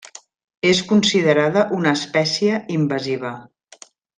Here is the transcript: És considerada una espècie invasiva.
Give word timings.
És 0.69 0.79
considerada 0.91 1.67
una 1.81 1.93
espècie 1.99 2.59
invasiva. 2.81 3.35